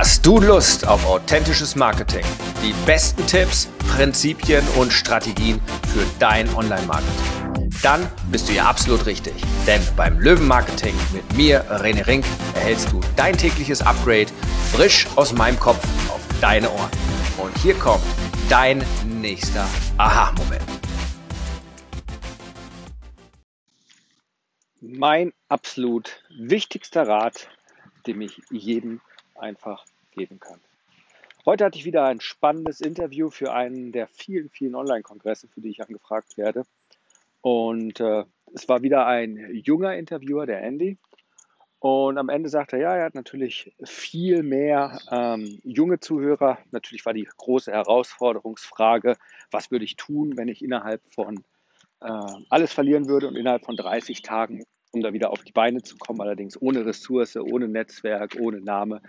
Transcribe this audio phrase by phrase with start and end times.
[0.00, 2.24] Hast du Lust auf authentisches Marketing?
[2.62, 5.60] Die besten Tipps, Prinzipien und Strategien
[5.92, 7.68] für dein Online-Marketing?
[7.82, 9.34] Dann bist du ja absolut richtig.
[9.66, 12.24] Denn beim Löwen-Marketing mit mir, René Rink,
[12.54, 14.28] erhältst du dein tägliches Upgrade
[14.72, 16.90] frisch aus meinem Kopf auf deine Ohren.
[17.36, 18.04] Und hier kommt
[18.48, 20.62] dein nächster Aha-Moment.
[24.80, 27.48] Mein absolut wichtigster Rat,
[28.06, 29.00] den ich jedem
[29.38, 30.60] einfach geben kann.
[31.46, 35.70] Heute hatte ich wieder ein spannendes Interview für einen der vielen, vielen Online-Kongresse, für die
[35.70, 36.64] ich angefragt werde.
[37.40, 38.24] Und äh,
[38.54, 40.98] es war wieder ein junger Interviewer, der Andy.
[41.80, 46.58] Und am Ende sagte er, ja, er hat natürlich viel mehr ähm, junge Zuhörer.
[46.72, 49.16] Natürlich war die große Herausforderungsfrage,
[49.50, 51.44] was würde ich tun, wenn ich innerhalb von
[52.00, 52.10] äh,
[52.50, 54.64] alles verlieren würde und innerhalb von 30 Tagen
[54.98, 59.00] um da wieder auf die Beine zu kommen, allerdings ohne Ressource, ohne Netzwerk, ohne Name,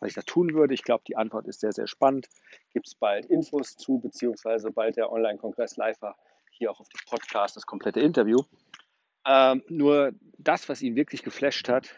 [0.00, 0.74] was ich da tun würde.
[0.74, 2.28] Ich glaube, die Antwort ist sehr, sehr spannend.
[2.72, 6.16] Gibt es bald Infos zu, beziehungsweise sobald der Online-Kongress live war,
[6.50, 8.42] hier auch auf dem Podcast das komplette Interview.
[9.26, 11.94] Ähm, nur das, was ihn wirklich geflasht hat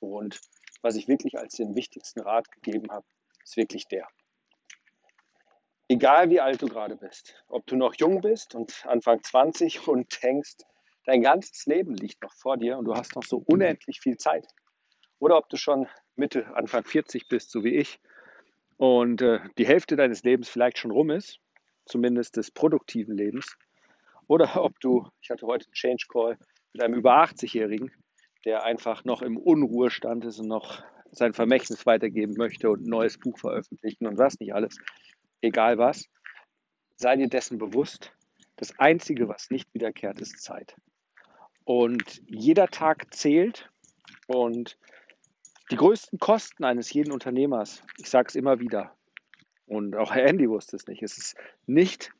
[0.00, 0.40] und
[0.82, 3.06] was ich wirklich als den wichtigsten Rat gegeben habe,
[3.42, 4.06] ist wirklich der.
[5.88, 10.22] Egal wie alt du gerade bist, ob du noch jung bist und Anfang 20 und
[10.22, 10.56] denkst,
[11.04, 14.46] dein ganzes Leben liegt noch vor dir und du hast noch so unendlich viel Zeit.
[15.18, 17.98] Oder ob du schon Mitte, Anfang 40 bist, so wie ich,
[18.76, 21.38] und äh, die Hälfte deines Lebens vielleicht schon rum ist,
[21.86, 23.56] zumindest des produktiven Lebens.
[24.26, 26.38] Oder ob du, ich hatte heute einen Change Call
[26.72, 27.92] mit einem über 80-Jährigen,
[28.44, 33.18] der einfach noch im Unruhestand ist und noch sein Vermächtnis weitergeben möchte und ein neues
[33.18, 34.76] Buch veröffentlichen und was nicht alles.
[35.40, 36.08] Egal was,
[36.96, 38.12] sei dir dessen bewusst.
[38.56, 40.76] Das Einzige, was nicht wiederkehrt, ist Zeit.
[41.64, 43.70] Und jeder Tag zählt.
[44.26, 44.78] Und
[45.70, 48.94] die größten Kosten eines jeden Unternehmers, ich sage es immer wieder,
[49.66, 52.12] und auch Herr Andy wusste es nicht, es ist nicht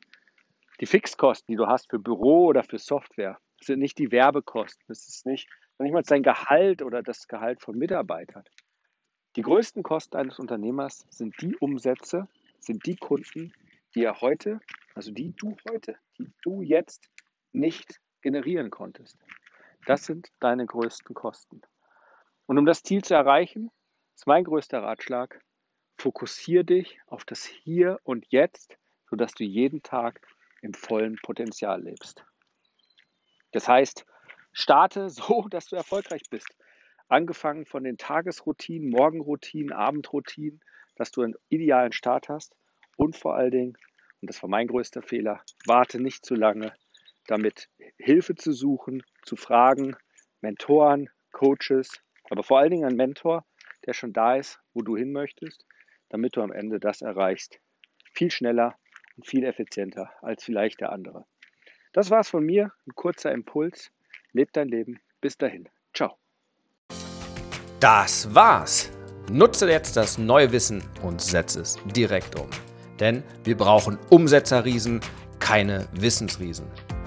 [0.79, 3.39] die Fixkosten, die du hast für Büro oder für Software.
[3.59, 4.83] Es sind nicht die Werbekosten.
[4.89, 5.47] Es ist nicht,
[5.79, 8.43] nicht mal sein Gehalt oder das Gehalt von Mitarbeitern.
[9.35, 12.27] Die größten Kosten eines Unternehmers sind die Umsätze,
[12.59, 13.53] sind die Kunden,
[13.93, 14.59] die er heute,
[14.93, 17.09] also die du heute, die du jetzt
[17.51, 19.19] nicht generieren konntest.
[19.85, 21.61] Das sind deine größten Kosten.
[22.47, 23.69] Und um das Ziel zu erreichen,
[24.15, 25.39] ist mein größter Ratschlag,
[25.99, 28.79] fokussiere dich auf das Hier und Jetzt,
[29.11, 30.25] sodass du jeden Tag
[30.63, 32.25] im vollen Potenzial lebst.
[33.51, 34.07] Das heißt,
[34.53, 36.49] starte so, dass du erfolgreich bist.
[37.07, 40.61] Angefangen von den Tagesroutinen, Morgenroutinen, Abendroutinen,
[40.95, 42.55] dass du einen idealen Start hast
[42.97, 43.77] und vor allen Dingen,
[44.21, 46.73] und das war mein größter Fehler, warte nicht zu lange,
[47.27, 49.95] damit Hilfe zu suchen, zu fragen,
[50.41, 53.45] Mentoren, Coaches, aber vor allen Dingen ein Mentor,
[53.85, 55.65] der schon da ist, wo du hin möchtest,
[56.09, 57.59] damit du am Ende das erreichst.
[58.13, 58.75] Viel schneller
[59.17, 61.25] und viel effizienter als vielleicht der andere.
[61.93, 63.91] Das war's von mir, ein kurzer Impuls.
[64.33, 64.99] Leb dein Leben.
[65.21, 65.69] Bis dahin.
[65.93, 66.17] Ciao.
[67.79, 68.91] Das war's.
[69.31, 72.49] Nutze jetzt das neue Wissen und setze es direkt um.
[72.99, 74.99] Denn wir brauchen Umsetzerriesen,
[75.39, 76.67] keine Wissensriesen.